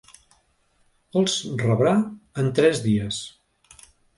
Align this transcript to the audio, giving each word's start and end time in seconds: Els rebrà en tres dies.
Els 1.21 1.35
rebrà 1.65 1.93
en 2.45 2.51
tres 2.61 2.85
dies. 2.89 3.21